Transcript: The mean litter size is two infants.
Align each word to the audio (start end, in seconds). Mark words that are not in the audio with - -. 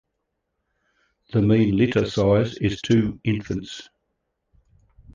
The 1.31 1.43
mean 1.43 1.77
litter 1.77 2.09
size 2.09 2.55
is 2.55 2.81
two 2.81 3.19
infants. 3.23 3.87